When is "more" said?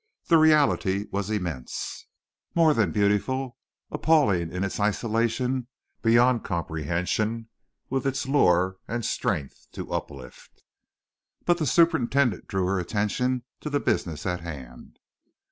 2.55-2.73